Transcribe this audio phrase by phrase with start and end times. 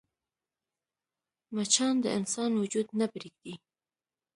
[1.55, 3.55] مچان د انسان وجود نه پرېږدي